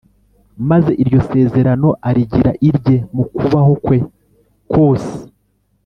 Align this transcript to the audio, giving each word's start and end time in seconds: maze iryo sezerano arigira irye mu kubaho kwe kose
maze 0.69 0.91
iryo 1.01 1.19
sezerano 1.29 1.89
arigira 2.07 2.51
irye 2.69 2.97
mu 3.15 3.23
kubaho 3.35 3.73
kwe 3.85 3.97
kose 4.73 5.13